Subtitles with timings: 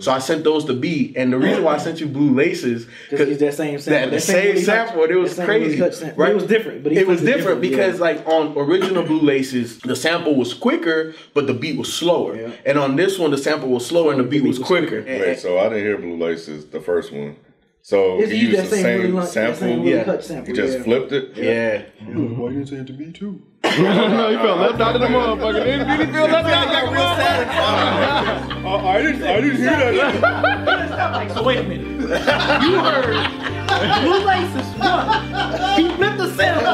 [0.00, 2.86] So I sent those to B, and the reason why I sent you Blue Laces
[3.10, 4.00] Because it's that same sample.
[4.00, 6.16] that the That same Willie sample, Hutch- it was that same Willie crazy, Hutch sample.
[6.18, 8.00] But It was different, but it was flipped different because, yeah.
[8.00, 12.50] like, on original Blue Laces, the sample was quicker, but the beat was slower, Yeah.
[12.66, 14.98] and on this one, the sample was slower and the beat was quicker.
[14.98, 17.36] And- Wait, so I didn't hear Blue Laces, the first one.
[17.82, 19.60] So It's he used used the same same Hutch- sample.
[19.60, 20.04] same Yeah.
[20.04, 20.54] Hutch He sample.
[20.54, 20.84] just yeah.
[20.84, 21.28] flipped it.
[21.36, 23.42] yeah, Why you didn't say it to me too?
[23.78, 25.64] no, you felt left out of the motherfucker.
[25.64, 28.64] Didn't did he feel left out like a motherfucker?
[28.64, 29.22] Uh, I didn't.
[29.24, 31.32] I didn't hear that.
[31.34, 31.84] So wait a minute.
[32.04, 33.14] You heard
[34.02, 35.76] Blue Laces one.
[35.76, 36.72] He flipped the sample.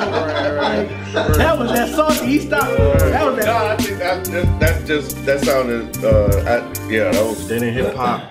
[0.56, 0.88] Like,
[1.36, 2.26] that was that salty.
[2.26, 2.76] He stopped.
[2.76, 3.48] That was no, that.
[3.48, 6.04] I think that, that, that just that sounded.
[6.04, 7.48] Uh, I, yeah, that was.
[7.48, 8.30] Then in hip hop,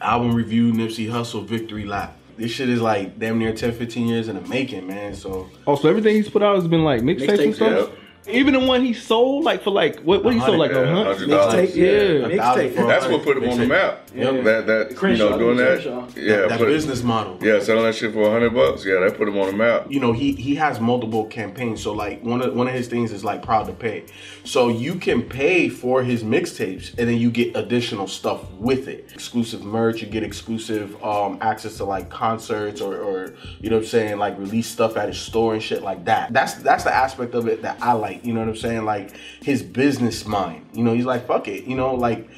[0.00, 2.16] album review, Nipsey Hussle, Victory Lap.
[2.36, 5.14] This shit is like damn near 10, 15 years in the making, man.
[5.14, 7.90] So Oh, so everything he's put out has been like mixtapes and Mixtapes, stuff.
[8.28, 10.24] Even the one he sold, like for like what?
[10.24, 11.16] What he sold like a hundred?
[11.16, 11.70] hundred dollars.
[11.70, 12.28] Mixtape, yeah.
[12.28, 12.36] Yeah.
[12.36, 12.74] Mixtape.
[12.88, 14.10] That's what put him on the map.
[14.14, 14.44] Yep.
[14.44, 15.82] That that you know doing that.
[15.82, 16.08] Crenshaw.
[16.18, 17.38] Yeah, that put it- business model.
[17.40, 18.84] Yeah, selling that shit for a hundred bucks.
[18.84, 19.86] Yeah, that put him on the map.
[19.90, 23.12] you know he he has multiple campaigns so like one of one of his things
[23.12, 24.04] is like proud to pay
[24.44, 29.10] so you can pay for his mixtapes and then you get additional stuff with it
[29.12, 33.82] exclusive merch you get exclusive um access to like concerts or or you know what
[33.82, 36.92] i'm saying like release stuff at his store and shit like that that's that's the
[36.94, 40.64] aspect of it that i like you know what i'm saying like his business mind
[40.72, 42.28] you know he's like fuck it you know like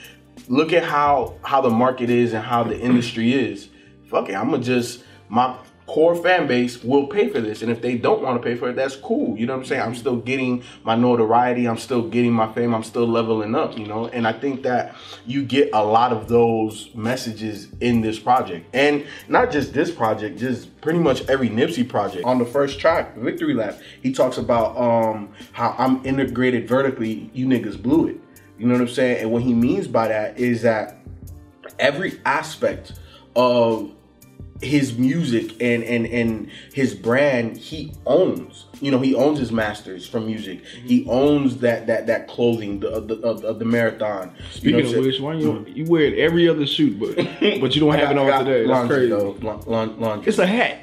[0.48, 3.68] look at how how the market is and how the industry is.
[4.10, 5.56] Fuck it, I'm gonna just my
[5.88, 8.68] core fan base will pay for this, and if they don't want to pay for
[8.68, 9.36] it, that's cool.
[9.38, 9.82] You know what I'm saying?
[9.82, 11.66] I'm still getting my notoriety.
[11.66, 12.74] I'm still getting my fame.
[12.74, 13.76] I'm still leveling up.
[13.76, 14.94] You know, and I think that
[15.26, 20.38] you get a lot of those messages in this project, and not just this project,
[20.38, 22.24] just pretty much every Nipsey project.
[22.24, 27.30] On the first track, Victory Lap, he talks about um how I'm integrated vertically.
[27.32, 28.20] You niggas blew it.
[28.58, 29.22] You know what I'm saying?
[29.22, 30.98] And what he means by that is that
[31.78, 32.92] every aspect
[33.34, 33.94] of
[34.60, 40.06] his music and and and his brand he owns you know he owns his masters
[40.06, 41.10] from music he mm-hmm.
[41.10, 45.04] owns that that that clothing the the, of, of the marathon you know Speaking of
[45.04, 47.14] which, why you you wear it every other suit but
[47.60, 48.66] but you don't have got- it on today.
[48.66, 49.08] That's crazy.
[49.10, 49.36] though.
[49.42, 50.28] La- la- laundry.
[50.28, 50.78] It's a hat.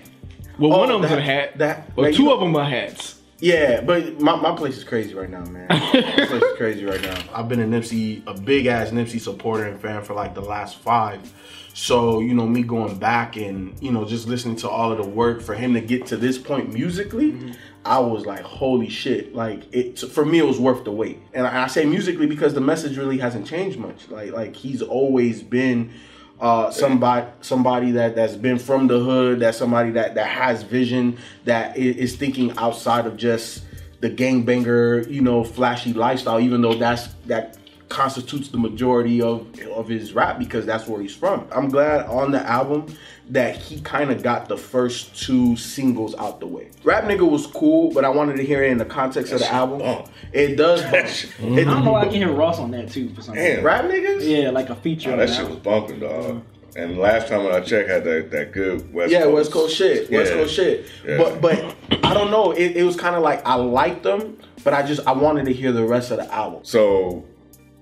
[0.58, 1.58] Well, Oh, one of them's that- a hat.
[1.58, 3.20] that- or like, two you- of them are hats.
[3.40, 5.68] Yeah, but my, my place is crazy right now, man.
[5.70, 7.22] my place is crazy right now.
[7.34, 10.78] I've been a Nipsey, a big ass Nipsey supporter and fan for like the last
[10.78, 11.34] five.
[11.74, 15.08] So, you know, me going back and, you know, just listening to all of the
[15.08, 17.52] work for him to get to this point musically, mm-hmm.
[17.84, 19.36] I was like, holy shit.
[19.36, 21.20] Like it for me it was worth the wait.
[21.34, 24.10] And I, I say musically because the message really hasn't changed much.
[24.10, 25.94] Like like he's always been
[26.40, 31.18] uh, somebody somebody that that's been from the hood, that's somebody that that has vision,
[31.46, 33.64] that is thinking outside of just
[34.02, 36.40] the gangbanger, you know, flashy lifestyle.
[36.40, 37.58] Even though that's that
[37.90, 41.48] constitutes the majority of of his rap because that's where he's from.
[41.52, 42.88] I'm glad on the album
[43.30, 46.70] that he kind of got the first two singles out the way.
[46.84, 49.52] Rap nigga was cool, but I wanted to hear it in the context of the
[49.52, 49.80] album.
[49.80, 50.08] bump.
[50.34, 50.82] It does.
[50.84, 51.08] Bump.
[51.08, 53.36] shit- It, I don't know why I can hear Ross on that too for some
[53.36, 53.64] reason.
[53.64, 54.28] Rap niggas.
[54.28, 55.12] Yeah, like a feature.
[55.14, 55.64] Oh, that the shit was album.
[55.64, 56.24] bumping, dog.
[56.24, 56.40] Mm-hmm.
[56.78, 59.34] And last time when I checked, had that, that good West Yeah, Coast.
[59.34, 60.12] West Coast shit.
[60.12, 60.38] West Yeah.
[60.38, 60.86] Coast shit.
[61.08, 61.18] Yeah.
[61.18, 62.52] But but I don't know.
[62.52, 65.54] It, it was kind of like I liked them, but I just I wanted to
[65.54, 66.60] hear the rest of the album.
[66.66, 67.24] So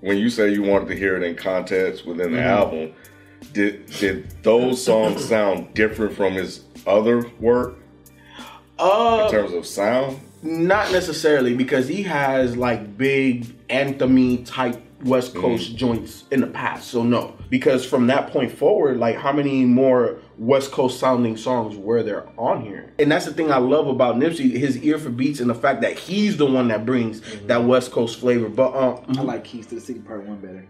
[0.03, 2.47] when you say you wanted to hear it in context within the Mm-hmm.
[2.47, 2.94] album,
[3.53, 7.75] did did those songs sound different from his other work
[8.78, 10.19] Uh, in terms of sound?
[10.46, 16.90] not necessarily because he has like big anthemy type West Coast joints in the past.
[16.90, 21.75] So no, because from that point forward, like how many more West Coast sounding songs
[21.75, 22.91] where they're on here?
[22.99, 25.81] And that's the thing I love about Nipsey, his ear for beats and the fact
[25.81, 28.49] that he's the one that brings that West Coast flavor.
[28.49, 30.67] But um, I like Keys to the City Part One better.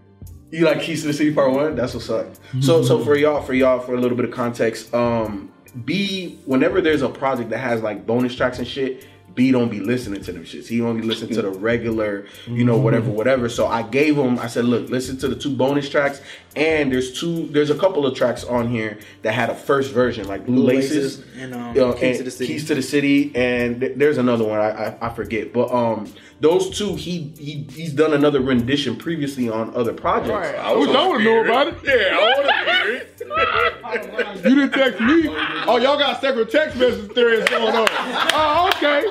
[0.51, 1.75] You like Keys to the City Part One?
[1.75, 2.27] That's what's up.
[2.61, 5.51] So so for y'all, for y'all, for a little bit of context, um,
[5.85, 9.79] B, whenever there's a project that has like bonus tracks and shit, B don't be
[9.79, 10.67] listening to them shits.
[10.67, 13.49] He only listen to the regular, you know, whatever, whatever.
[13.49, 16.21] So I gave him, I said, look, listen to the two bonus tracks,
[16.55, 20.27] and there's two, there's a couple of tracks on here that had a first version,
[20.27, 22.53] like Blue, Blue Laces, Laces and, um, you know, Keys and to the City.
[22.53, 26.13] Keys to the City, and th- there's another one I, I, I forget, but um,
[26.39, 30.59] those two he he he's done another rendition previously on other projects.
[30.59, 31.75] I wish I would know about it.
[31.83, 33.09] Yeah, I want to hear it.
[34.43, 35.27] You didn't text me.
[35.67, 37.87] Oh, y'all got separate text message threads going on.
[37.89, 39.03] Oh, okay.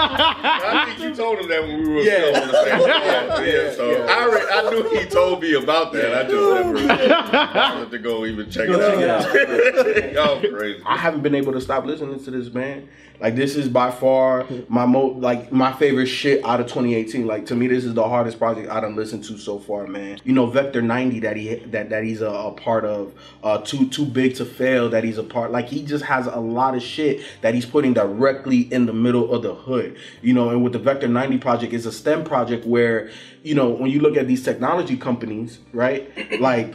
[0.00, 2.30] I think you told him that when we were Yeah.
[2.32, 5.92] still on the same yeah, yeah, so I, already, I knew he told me about
[5.92, 6.14] that.
[6.14, 10.12] I just never wanted to go even check it out.
[10.14, 10.82] Y'all crazy.
[10.86, 12.88] I haven't been able to stop listening to this man.
[13.20, 17.26] Like this is by far my mo like my favorite shit out of 2018.
[17.26, 20.18] Like to me, this is the hardest project I done listened to so far, man.
[20.24, 23.14] You know, Vector 90 that he that that he's a, a part of.
[23.42, 25.50] Uh, too too big to fail that he's a part.
[25.50, 29.32] Like he just has a lot of shit that he's putting directly in the middle
[29.32, 29.96] of the hood.
[30.22, 33.10] You know, and with the Vector 90 project, it's a STEM project where
[33.42, 36.10] you know when you look at these technology companies, right?
[36.40, 36.74] Like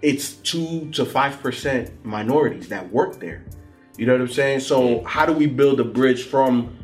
[0.00, 3.44] it's two to five percent minorities that work there.
[3.96, 4.60] You know what I'm saying?
[4.60, 6.76] So how do we build a bridge from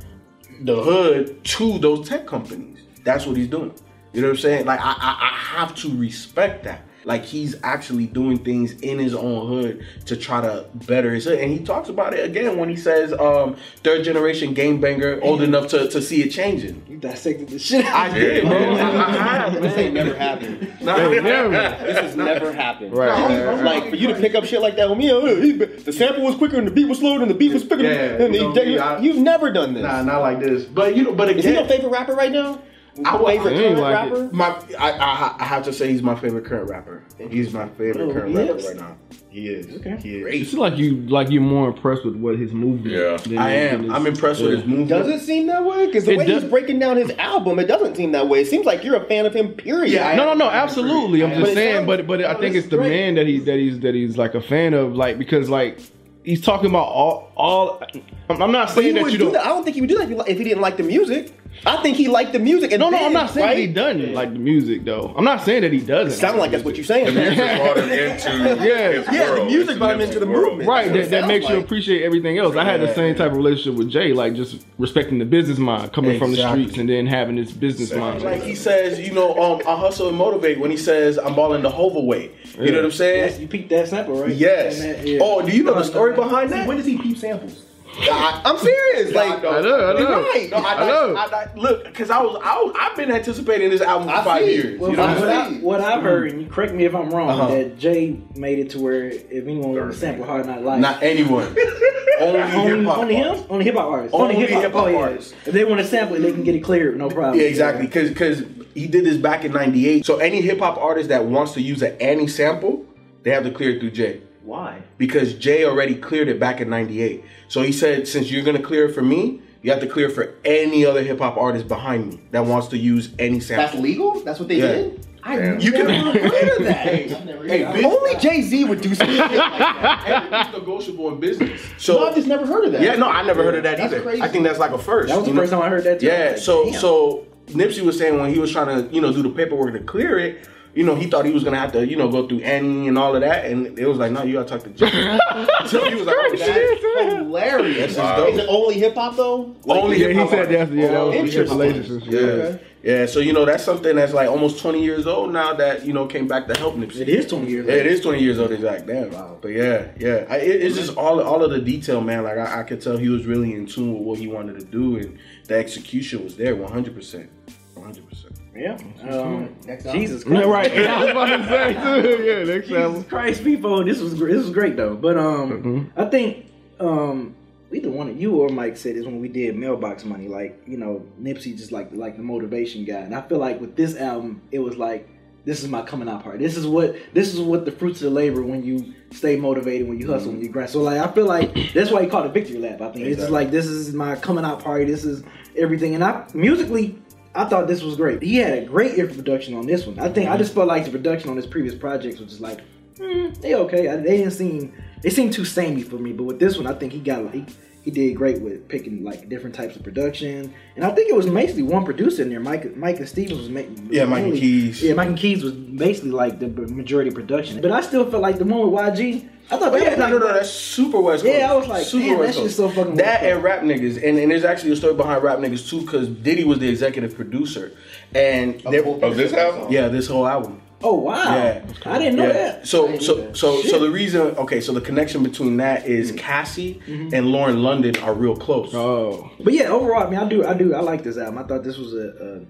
[0.61, 2.79] the hood to those tech companies?
[3.05, 3.73] That's what he's doing.
[4.13, 4.67] You know what I'm saying?
[4.67, 6.83] Like I, I, I have to respect that.
[7.05, 11.39] Like he's actually doing things in his own hood to try to better his hood.
[11.39, 15.41] And he talks about it again when he says um, third generation game banger, old
[15.43, 16.85] enough to, to see it changing.
[16.89, 17.85] You dissected the shit.
[17.87, 18.53] I did, bro.
[18.75, 20.65] I, I have, This ain't never happened.
[20.81, 21.51] Nah, Never.
[21.51, 22.97] This has never happened.
[22.97, 23.63] Right, right, right.
[23.65, 26.35] Like for you to pick up shit like that with me, oh, the sample was
[26.37, 27.83] quicker and the beat was slower and the beat was quicker.
[27.83, 29.83] Yeah, and you know the- me, I- you've never done this.
[29.83, 30.65] Nah, not like this.
[30.65, 32.61] But you know, but again, Is he your favorite rapper right now?
[33.05, 34.13] I would- favorite current like it.
[34.13, 34.31] rapper?
[34.33, 34.47] My,
[34.79, 37.03] I, I, I have to say he's my favorite current rapper.
[37.31, 38.67] He's my favorite Oh, current rapper is?
[38.67, 38.97] right now.
[39.31, 39.77] He is.
[39.81, 39.97] Okay.
[40.03, 40.43] He is.
[40.49, 42.95] It's like you like you're more impressed with what his movement.
[42.97, 43.17] Yeah.
[43.19, 43.83] than- I am.
[43.83, 44.89] than I'm his- impressed with his movement.
[44.89, 45.87] Does it seem that way?
[45.87, 48.41] Because the It way does- he's breaking down his album, it doesn't seem that way.
[48.41, 49.53] It seems like you're a fan of him.
[49.53, 49.93] Period.
[49.93, 51.23] Yeah, No, no, no, absolutely.
[51.23, 53.27] I'm just But saying, sounds- but but I oh, think this it's the man that
[53.27, 55.79] he that he's that he's like a fan of, like because like
[56.25, 57.83] he's talking about all all.
[58.31, 59.33] I'm I'm not But he saying that would you do don't.
[59.35, 59.47] that.
[59.47, 60.83] I don't think he would do that if he, li- if he didn't like the
[60.83, 61.33] music.
[61.67, 62.71] I think he liked the music.
[62.73, 63.55] And No, no, then, I'm not saying right?
[63.57, 65.13] that he doesn't like the music though.
[65.17, 66.19] I'm not saying that he doesn't.
[66.19, 67.07] Sound like that's what you're saying.
[67.07, 68.93] The music brought him into Yeah.
[68.93, 70.49] his Yeah, the world, music brought him into the world.
[70.51, 70.69] movement.
[70.69, 72.55] Right, that, that sounds makes you appreciate everything else.
[72.55, 75.93] I had the same type of relationship with Jay, like just respecting the business mind,
[75.93, 78.23] coming from the streets, and then having this business mind.
[78.23, 81.63] Like he says, you know, um, I hustle and motivate when he says I'm balling
[81.63, 82.31] the Hova way.
[82.59, 83.41] You know what I'm That's, saying?
[83.41, 84.35] you peeped that sample, right?
[84.35, 84.81] Yes.
[84.81, 85.19] That- yeah.
[85.23, 86.67] Oh, do you know the story behind that?
[86.69, 87.65] when does he peep samples?
[87.97, 89.15] I, I'm serious.
[89.15, 89.99] Like, I know, I know.
[89.99, 90.51] You're right.
[90.51, 91.15] No, I, I know.
[91.17, 94.45] I, I, look, because I was, I, I've been anticipating this album for I five
[94.45, 94.55] see.
[94.55, 94.81] years.
[94.81, 95.61] Well, you know what, what I'm saying?
[95.61, 97.49] I, what I've heard, and you correct me if I'm wrong, Uh-huh.
[97.49, 101.03] that Jay made it to where if anyone wants to sample Hard Knock Life, Not
[101.03, 101.47] anyone.
[102.21, 104.97] only only, only him, only hip hop artists, Only hip-hop- hip-hop oh, yeah.
[104.99, 105.35] artists.
[105.47, 107.41] If they want to sample it, they can get it cleared, no problem.
[107.41, 107.87] Yeah, exactly.
[107.87, 108.43] Because because
[108.75, 110.05] he did this back in '98.
[110.07, 112.85] So any hip hop artist that wants to use an Annie sample,
[113.23, 114.21] they have to clear it through Jay.
[114.49, 114.83] Why?
[114.97, 117.23] because Jay already cleared it back in '98.
[117.49, 120.35] So he said, since you're gonna clear it for me, you have to clear for
[120.45, 123.67] any other hip hop artist behind me that wants to use any sample.
[123.67, 124.21] that's legal?
[124.21, 124.73] That's what they Yeah.
[124.73, 125.07] did?
[125.23, 125.61] I Damn.
[125.61, 126.77] You can- never heard of that.
[126.87, 130.05] Hey, bitch, Only Jay Z would do something like that.
[130.07, 131.61] everything's negotiable in business.
[131.63, 132.81] No, So I've just never heard of that.
[132.81, 134.03] yeah, no, I never heard of that That's either.
[134.03, 134.23] crazy.
[134.23, 135.09] I think that's like a first.
[135.09, 135.43] That was the you know?
[135.43, 136.01] first time I heard that.
[136.01, 136.07] Too.
[136.07, 136.29] Yeah.
[136.31, 136.81] Like, So damn.
[136.81, 139.81] so Nipsey was saying when he was trying to you know do the paperwork to
[139.81, 140.49] clear it.
[140.75, 142.97] You know, he thought he was gonna have to, you know, go through Annie and
[142.99, 144.91] all of that, and it was like, no, you gotta talk to Jay.
[145.67, 147.97] so he was like, oh, that, Hilarious.
[147.97, 148.29] That's dope.
[148.35, 149.57] Is it only hip hop though?
[149.65, 151.59] Like, Only Yeah, hip he hop said that's yeah, that was oh, his Interesting.
[151.59, 152.13] relationship.
[152.13, 152.19] Yeah.
[152.21, 152.61] Okay.
[152.83, 155.93] Yeah, so you know that's something that's like almost 20 years old now that you
[155.93, 157.01] know came back to help Nipsey.
[157.01, 157.67] it is 20 years.
[157.67, 158.03] Yeah, it later.
[158.03, 158.87] 20 years old, exact.
[158.87, 159.11] Damn.
[159.41, 162.23] But yeah, yeah, I, it, it's just all all of the detail, man.
[162.23, 164.65] Like I, I could tell he was really in tune with what he wanted to
[164.65, 167.31] do, and the execution was there, 100, percent
[167.75, 168.09] 100.
[168.09, 168.28] percent
[168.59, 168.77] Yeah.
[169.09, 170.01] Um, Next album.
[170.01, 170.43] Jesus Christ.
[170.45, 170.73] Yeah, right.
[170.77, 172.23] I was about to say too.
[172.23, 173.05] Yeah, next Jesus album.
[173.05, 174.97] Christ, people, this was this was great though.
[174.97, 176.47] But um, I think
[176.81, 177.35] um,
[177.73, 180.29] either one of you or Mike said this when we did Mailbox Money.
[180.29, 183.77] Like you know, Nipsey just like like the motivation guy, and I feel like with
[183.77, 185.09] this album, it was like
[185.45, 186.45] this is my coming out party.
[186.45, 189.89] This is what this is what the fruits of the labor when you stay motivated,
[189.89, 190.71] when you hustle, when you grind.
[190.71, 192.81] So like I feel like that's why he called it victory lap.
[192.81, 194.85] I think it's just like this is my coming out party.
[194.85, 195.23] This is
[195.57, 196.99] everything, and I musically.
[197.35, 198.23] I thought this was great.
[198.23, 199.99] He had a great production on this one.
[199.99, 202.61] I think I just felt like the production on his previous projects was just like,
[202.97, 203.89] hmm, they okay.
[203.89, 206.13] I, they didn't seem they seemed too samey for me.
[206.13, 207.45] But with this one, I think he got he,
[207.83, 210.53] he did great with picking like different types of production.
[210.77, 212.41] And I think it was basically one producer in there.
[212.41, 214.83] Mike Mike and Stevens was making Yeah, Mike and Keys.
[214.83, 217.61] Yeah, Mike and Keys was basically like the majority of production.
[217.61, 219.29] But I still felt like the one with YG.
[219.51, 221.39] I thought Oh, that yeah, was no, like, no, no, that's super West Coast.
[221.39, 222.75] Yeah, I was like, super damn, West that shit's Coast.
[222.75, 225.39] so fucking That West and rap niggas, and, and there's actually a story behind rap
[225.39, 227.73] niggas too, because Diddy was the executive producer,
[228.15, 229.73] and there, Of this album?
[229.73, 230.61] yeah, this whole album.
[230.83, 231.65] Oh wow, Yeah.
[231.87, 232.33] I didn't know Yeah.
[232.33, 232.67] that.
[232.67, 233.37] So so that.
[233.37, 233.71] so Shit.
[233.71, 238.15] so the reason okay, so the connection between that is Cassie and Lauren London are
[238.15, 238.73] real close.
[238.75, 241.39] Oh, But yeah, overall, I mean, I do, I do, I like this album.
[241.39, 242.41] I thought this was a, a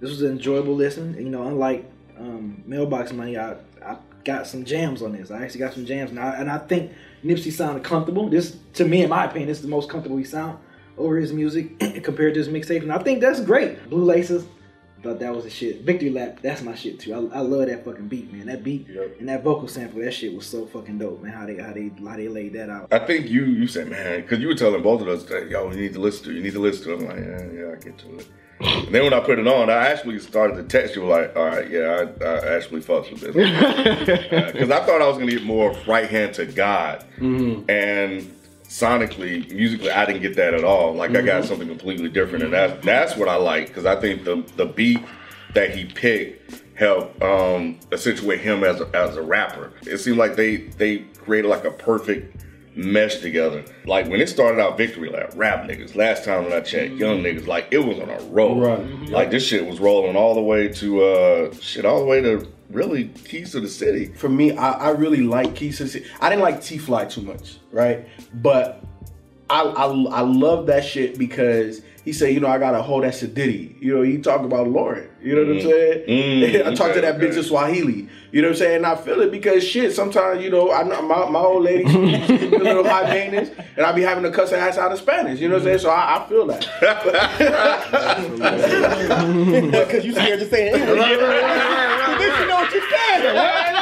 [0.00, 1.14] this was an enjoyable listen.
[1.18, 1.84] You know, unlike
[2.18, 3.52] um, Mailbox Money, I,
[3.84, 5.30] I got some jams on this.
[5.30, 6.92] I actually got some jams, and I, and I think
[7.24, 8.28] Nipsey sounded comfortable.
[8.28, 10.58] This, to me, in my opinion, this is the most comfortable he sound
[10.98, 13.88] over his music compared to his mixtape, and I think that's great.
[13.88, 14.44] Blue Laces,
[15.02, 15.82] thought that was the shit.
[15.82, 17.14] Victory Lap, that's my shit too.
[17.14, 18.46] I, I love that fucking beat, man.
[18.46, 21.32] That beat and that vocal sample, that shit was so fucking dope, man.
[21.32, 22.92] How they how they how they laid that out.
[22.92, 25.70] I think you you said, man, because you were telling both of us that, yo,
[25.70, 26.34] you need to listen to it.
[26.34, 26.98] You need to listen to it.
[27.00, 28.28] I'm like, yeah, yeah, I get to it.
[28.60, 31.46] And then when I put it on, I actually started to text you like, all
[31.46, 33.34] right, yeah, I, I actually fucks with this.
[34.52, 37.06] Because I thought I was going to get more right hand to God.
[37.18, 37.70] Mm-hmm.
[37.70, 38.39] And
[38.70, 40.94] sonically, musically, I didn't get that at all.
[40.94, 42.44] Like I got something completely different.
[42.44, 43.66] And that's, that's what I like.
[43.66, 45.00] Because I think the, the beat
[45.54, 49.72] that he picked helped um, accentuate him as a, as a rapper.
[49.82, 53.64] It seemed like they, they created like a perfect mesh together.
[53.84, 57.22] Like when it started out Victory Lap, rap niggas, last time when I checked, young
[57.22, 58.60] niggas, like it was on a roll.
[58.60, 59.08] Right.
[59.08, 62.46] Like this shit was rolling all the way to uh shit, all the way to
[62.70, 64.06] really Keys to the City.
[64.06, 66.06] For me, I, I really like Keys to the City.
[66.20, 68.06] I didn't like T Fly too much, right?
[68.34, 68.84] But
[69.48, 73.04] I, I I love that shit because he said, you know, I got a hold
[73.04, 73.76] that ditty.
[73.78, 75.08] You know, he talk about Lauren.
[75.22, 76.08] You know what I'm saying?
[76.08, 77.38] Mm, I talk to okay, that bitch okay.
[77.38, 78.08] in Swahili.
[78.32, 78.76] You know what I'm saying?
[78.76, 81.84] And I feel it because shit, sometimes, you know, I know my, my old lady,
[81.84, 84.96] she's a little high maintenance, and I be having to cuss her ass out in
[84.96, 85.40] Spanish.
[85.40, 85.80] You know what I'm saying?
[85.80, 86.66] So I, I feel that.
[89.70, 90.74] Because you scared to say it.
[90.74, 91.00] Anyway.
[91.00, 93.76] At least you know what you're saying.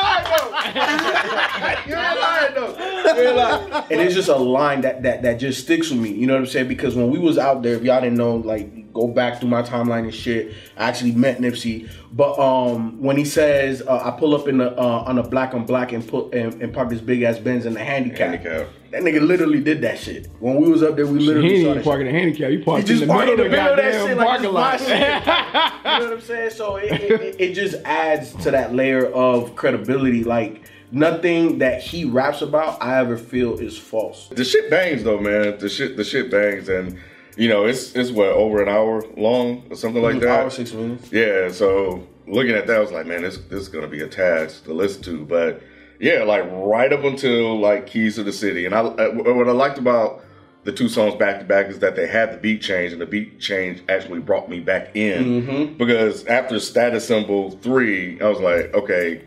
[3.91, 6.11] and it's just a line that that that just sticks with me.
[6.11, 6.69] You know what I'm saying?
[6.69, 9.63] Because when we was out there, if y'all didn't know, like go back through my
[9.63, 10.53] timeline and shit.
[10.77, 14.77] I actually met Nipsey, but um, when he says uh, I pull up in the
[14.79, 17.67] uh, on a black on black and put and, and park this big ass Benz
[17.67, 18.41] in the handicap.
[18.43, 18.69] Handicap.
[18.91, 20.29] That nigga literally did that shit.
[20.41, 22.15] When we was up there, we literally He saw ain't that even parking shit.
[22.15, 22.51] a handicap.
[22.53, 24.53] You parked He in the middle of the the middle of that shit like parking
[24.53, 24.79] lot.
[24.81, 24.89] shit.
[24.89, 26.51] you know what I'm saying?
[26.51, 30.25] So it, it, it just adds to that layer of credibility.
[30.25, 34.29] Like nothing that he raps about, I ever feel is false.
[34.29, 35.59] The shit bangs though, man.
[35.59, 36.99] The shit the shit bangs and
[37.39, 40.41] you know, it's it's what, over an hour long or something like that.
[40.41, 41.13] Hour six minutes.
[41.13, 44.09] Yeah, so looking at that, I was like, man, this this is gonna be a
[44.09, 45.25] task to listen to.
[45.25, 45.63] But
[46.01, 49.53] yeah, like right up until like Keys to the City, and I uh, what I
[49.53, 50.25] liked about
[50.65, 53.07] the two songs back to back is that they had the beat change, and the
[53.07, 58.75] beat change actually brought me back in because after Status Symbol three, I was like,
[58.75, 59.23] okay.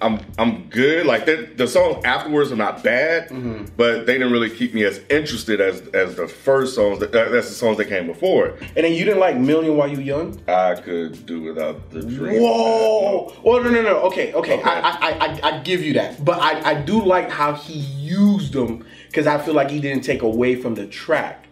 [0.00, 1.06] I'm I'm good.
[1.06, 3.28] Like the, the songs afterwards are not bad,
[3.76, 7.00] but they didn't really keep me as interested as as the first songs.
[7.00, 8.62] That, uh, that's the songs that came before it.
[8.76, 10.40] And then you didn't like Million while you young?
[10.46, 12.40] I could do without the dream.
[12.42, 13.32] Whoa!
[13.42, 13.98] Well, no, no, no.
[14.02, 14.58] Okay, okay.
[14.58, 14.62] Okay.
[14.62, 18.52] I, I, I, I give you that, but I, I do like how he used
[18.52, 21.46] them because I feel like he didn't take away from the track.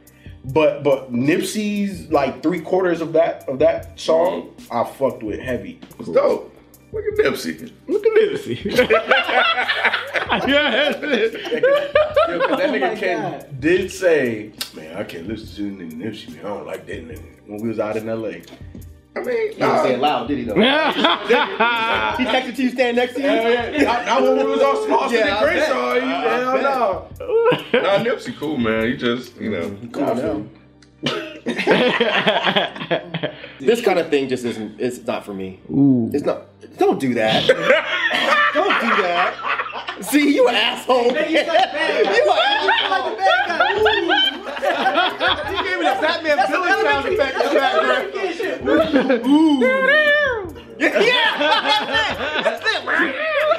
[0.45, 5.81] But but Nipsey's like three quarters of that of that song, I fucked with heavy.
[5.99, 6.56] It's dope.
[6.97, 7.71] Look at Nipsey.
[7.89, 8.65] Look at Nipsey.
[10.49, 11.33] yeah, that's it.
[11.53, 13.61] Yo, 'cause that Oh my nigga Ken God.
[13.61, 16.29] did say, "Man, I can't listen to nigga Nipsey.
[16.35, 18.43] Man, I don't like that nigga." When we was out in L.A.
[19.15, 20.57] I mean, He didn't say it loud, did he though?
[20.57, 20.93] Yeah,
[22.19, 23.27] He texted to you stand next to you.
[23.27, 24.05] Yeah, yeah.
[24.05, 25.95] Not when we was on Slauson Yeah, and I Crenshaw.
[25.95, 26.05] you- I
[26.39, 26.63] Hell
[27.73, 27.81] no.
[27.81, 28.87] nah, Nipsey cool, man.
[28.87, 29.71] He just, you know.
[29.93, 30.45] Cool now.
[33.59, 34.81] This kind of thing just isn't.
[34.81, 35.61] It's not for me.
[36.13, 36.47] It's not.
[36.79, 37.47] Don't do that.
[38.55, 39.35] don't do that.
[40.03, 41.05] See, you an asshole.
[41.07, 43.17] you an asshole.
[45.47, 48.13] He gave me the Fat Man Billy sound effect in the background.
[50.79, 52.85] Yeah, that's it.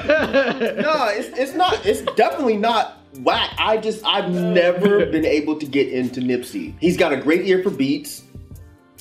[0.06, 0.77] That's it.
[0.77, 1.86] no, it's it's not.
[1.86, 3.51] It's definitely not whack.
[3.58, 6.75] I just I've never been able to get into Nipsey.
[6.80, 8.24] He's got a great ear for beats.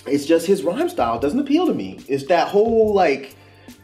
[0.06, 2.00] It's just his rhyme style doesn't appeal to me.
[2.08, 3.36] It's that whole like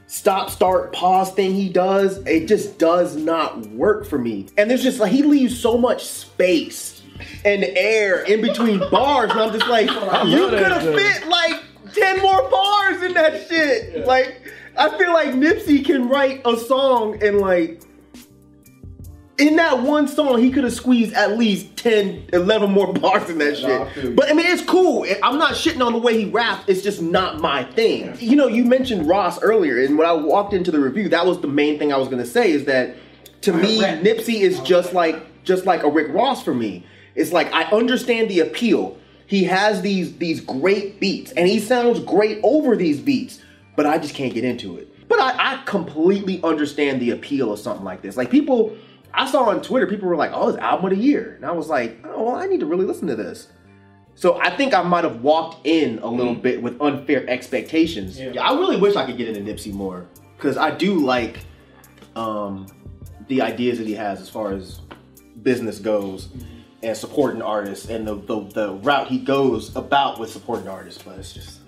[0.06, 2.18] stop, start, pause thing he does.
[2.26, 4.48] It just does not work for me.
[4.58, 7.02] And there's just like he leaves so much space
[7.44, 9.88] and air in between bars, and I'm just like,
[10.26, 11.62] you could have fit like
[11.94, 14.06] ten more bars in that shit.
[14.06, 14.42] Like
[14.76, 17.82] I feel like Nipsey can write a song and like
[19.38, 23.38] in that one song, he could have squeezed at least 10, 11 more bars in
[23.38, 24.04] that Nah, shit.
[24.04, 24.10] you.
[24.10, 25.06] But I mean, it's cool.
[25.22, 26.68] I'm not shitting on the way he rapped.
[26.68, 28.14] It's just not my thing.
[28.20, 31.40] You know, you mentioned Ross earlier, and when I walked into the review, that was
[31.40, 32.96] the main thing I was gonna say is that
[33.42, 34.64] to me, Nipsey is oh.
[34.64, 36.84] just like just like a Rick Ross for me.
[37.14, 38.96] It's like I understand the appeal.
[39.26, 43.40] He has these these great beats, and he sounds great over these beats,
[43.76, 44.88] but I just can't get into it.
[45.08, 48.16] But I, I completely understand the appeal of something like this.
[48.16, 48.76] Like people,
[49.14, 51.52] I saw on Twitter, people were like, "Oh, it's album of the year," and I
[51.52, 53.48] was like, "Oh, well, I need to really listen to this."
[54.14, 58.18] So I think I might have walked in a little bit with unfair expectations.
[58.20, 58.42] Yeah.
[58.42, 61.40] I really wish I could get into Nipsey more because I do like
[62.14, 62.66] um,
[63.28, 64.80] the ideas that he has as far as
[65.42, 66.28] business goes.
[66.82, 71.00] and supporting artists and the, the the route he goes about with supporting artists.
[71.02, 71.60] But it's just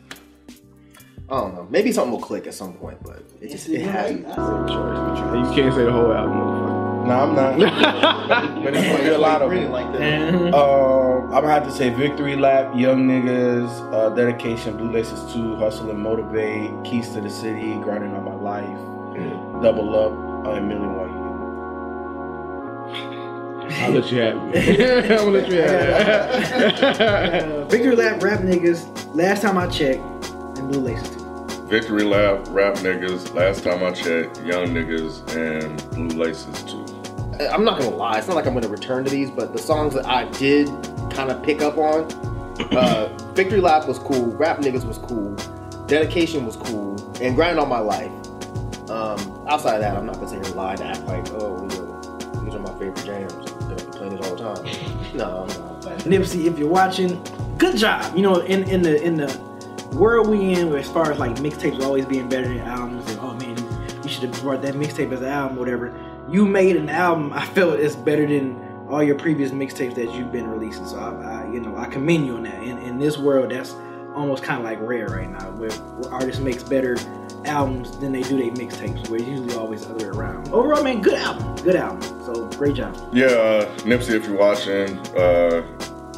[1.28, 1.66] I don't know.
[1.70, 4.26] Maybe something will click at some point, but it just it hasn't.
[4.28, 6.38] You can't say the whole album,
[7.04, 7.58] motherfucker.
[7.58, 8.04] No, I'm not.
[8.64, 10.34] but it's gonna be a lot of Really like that.
[10.54, 15.56] Uh, I'm gonna have to say Victory Lap, Young Niggas, uh, Dedication, Blue Laces 2,
[15.56, 20.68] Hussle and Motivate, Keys to the City, Grinding on My Life, Double Up, uh, and
[20.68, 21.24] Million While
[23.66, 25.10] I'll let you have it.
[25.10, 26.30] I'm gonna let you have
[27.34, 27.70] it.
[27.70, 30.00] Victory Lap, Rap Niggas, last time I checked,
[30.58, 31.24] and Blue Laces too.
[31.66, 36.93] Victory Lap, Rap Niggas, last time I checked, Young Niggas, and Blue Laces too.
[37.40, 39.94] I'm not gonna lie, it's not like I'm gonna return to these, but the songs
[39.94, 40.68] that I did
[41.10, 42.12] kind of pick up on,
[42.76, 45.34] uh, Victory Lap was cool, Rap Niggas was cool,
[45.86, 48.10] Dedication was cool, and Grind on My Life.
[48.90, 51.62] Um, outside of that, I'm not gonna sit here and lie to act like, oh,
[51.62, 53.32] you know, these are my favorite jams.
[53.32, 55.14] I'm gonna playing these all the time.
[55.14, 55.98] no, I'm not.
[56.00, 57.22] Nipsey, if you're watching,
[57.58, 58.14] good job.
[58.16, 59.54] You know, in in the in the
[59.94, 63.34] world we in, as far as like mixtapes always being better than albums, and oh
[63.34, 63.56] man,
[64.02, 65.94] you should have brought that mixtape as an album, whatever.
[66.28, 67.32] You made an album.
[67.32, 70.86] I felt it's better than all your previous mixtapes that you've been releasing.
[70.86, 72.62] So I, I you know, I commend you on that.
[72.62, 73.74] In in this world, that's
[74.14, 76.96] almost kind of like rare right now, where, where artists makes better
[77.44, 80.48] albums than they do their mixtapes, where it's usually always the other way around.
[80.48, 82.02] Overall, man, good album, good album.
[82.24, 82.96] So great job.
[83.12, 85.62] Yeah, uh, Nipsey, if you're watching, uh,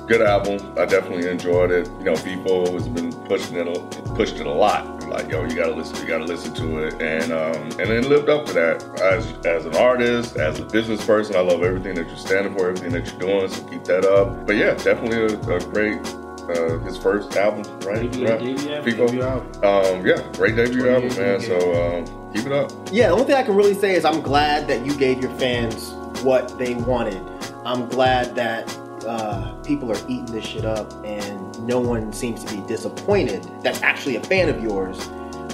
[0.06, 0.72] good album.
[0.78, 1.88] I definitely enjoyed it.
[1.98, 4.95] You know, people has been pushing it, pushed it a lot.
[5.08, 8.28] Like, yo, you gotta listen, you gotta listen to it, and um, and it lived
[8.28, 8.82] up to that.
[9.00, 12.68] As as an artist, as a business person, I love everything that you're standing for,
[12.68, 13.48] everything that you're doing.
[13.48, 14.46] So keep that up.
[14.46, 16.00] But yeah, definitely a, a great.
[16.48, 18.08] Uh, his first album, right?
[18.08, 18.38] Debut- Right.
[18.38, 19.64] debut album, People- debut album.
[19.64, 21.40] Um, yeah, great debut album, man.
[21.40, 22.70] 28 So um, keep it up.
[22.92, 25.32] Yeah, the only thing I can really say is I'm glad that you gave your
[25.40, 25.90] fans
[26.22, 27.20] what they wanted.
[27.64, 28.68] I'm glad that
[29.06, 33.82] uh, people are eating this shit up and no one seems to be disappointed that's
[33.82, 35.08] actually a fan of yours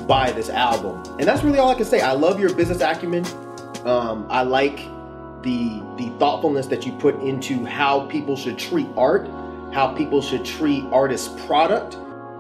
[0.07, 1.03] by this album.
[1.19, 2.01] And that's really all I can say.
[2.01, 3.25] I love your business acumen.
[3.85, 4.77] Um, I like
[5.43, 9.29] the the thoughtfulness that you put into how people should treat art,
[9.73, 11.97] how people should treat artists' product.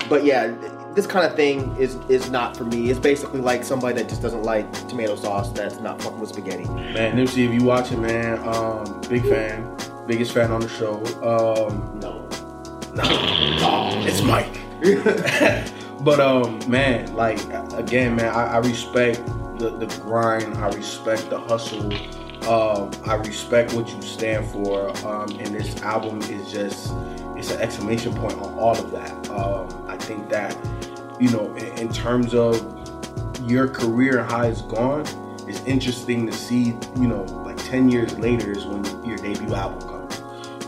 [0.09, 0.55] But yeah,
[0.95, 2.91] this kind of thing is is not for me.
[2.91, 6.65] It's basically like somebody that just doesn't like tomato sauce that's not fucking with spaghetti.
[6.65, 9.77] Man, Nipsey, if you watching, man, um, big fan,
[10.13, 10.97] biggest fan on the show.
[11.25, 12.29] Um, No.
[12.95, 13.03] no,
[13.65, 14.61] oh, it's Mike.
[16.05, 17.39] but um, man, like
[17.73, 19.25] again, man, I, I respect
[19.59, 20.59] the the grind.
[20.59, 21.91] I respect the hustle.
[22.47, 24.91] Um, I respect what you stand for.
[25.07, 26.93] Um, and this album is just
[27.39, 29.31] it's an exclamation point on all of that.
[29.31, 30.55] Um, I think that
[31.19, 32.53] you know, in, in terms of
[33.51, 35.07] your career and how it's gone,
[35.49, 39.81] it's interesting to see, you know, like 10 years later is when your debut album
[39.81, 39.92] comes.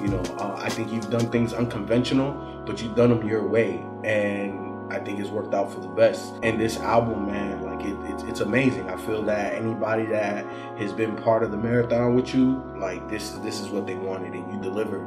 [0.04, 3.82] You know, uh, I think you've done things unconventional, but you've done them your way.
[4.04, 6.34] And I think it's worked out for the best.
[6.42, 8.90] And this album, man, like it, it's, it's amazing.
[8.90, 10.44] I feel that anybody that
[10.78, 14.34] has been part of the marathon with you, like this, this is what they wanted
[14.34, 15.06] and you delivered.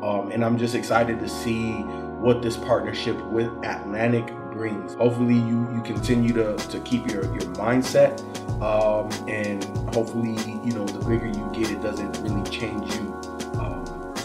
[0.00, 4.94] Um, and I'm just excited to see what this partnership with Atlantic brings.
[4.94, 8.20] Hopefully, you you continue to, to keep your your mindset,
[8.62, 13.35] um, and hopefully, you know, the bigger you get, it doesn't really change you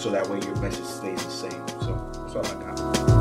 [0.02, 1.68] so that way your message stays the same.
[1.82, 3.21] So that's all I got.